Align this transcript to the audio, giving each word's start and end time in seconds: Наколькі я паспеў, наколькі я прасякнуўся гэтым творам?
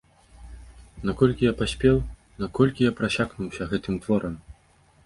Наколькі 1.09 1.47
я 1.47 1.53
паспеў, 1.59 2.01
наколькі 2.45 2.81
я 2.89 2.97
прасякнуўся 3.03 3.63
гэтым 3.77 3.95
творам? 4.09 4.35